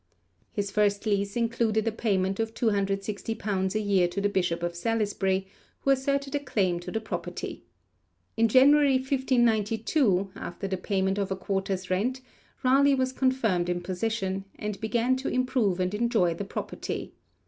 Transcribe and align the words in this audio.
His 0.51 0.71
first 0.71 1.05
lease 1.05 1.35
included 1.35 1.87
a 1.87 1.91
payment 1.91 2.39
of 2.39 2.55
260_l._ 2.55 3.75
a 3.75 3.79
year 3.79 4.07
to 4.07 4.19
the 4.19 4.29
Bishop 4.29 4.63
of 4.63 4.75
Salisbury, 4.75 5.45
who 5.81 5.91
asserted 5.91 6.33
a 6.33 6.39
claim 6.39 6.79
to 6.79 6.89
the 6.91 6.99
property. 6.99 7.65
In 8.35 8.47
January 8.47 8.95
1592, 8.95 10.31
after 10.35 10.67
the 10.67 10.77
payment 10.77 11.19
of 11.19 11.29
a 11.29 11.35
quarter's 11.35 11.91
rent, 11.91 12.21
Raleigh 12.63 12.95
was 12.95 13.11
confirmed 13.11 13.69
in 13.69 13.81
possession, 13.81 14.45
and 14.57 14.81
began 14.81 15.15
to 15.17 15.27
improve 15.29 15.79
and 15.79 15.93
enjoy 15.93 16.33
the 16.33 16.45
property. 16.45 17.13